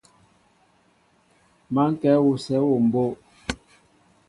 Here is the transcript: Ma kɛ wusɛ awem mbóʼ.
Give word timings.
Ma 1.73 1.83
kɛ 2.01 2.11
wusɛ 2.25 2.55
awem 2.59 2.83
mbóʼ. 2.87 3.11